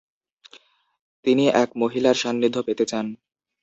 তিনি 1.25 1.43
এক 1.63 1.69
মহিলার 1.81 2.15
সান্নিধ্য 2.15 2.57
পেতে 2.67 2.85
চান। 2.85 3.05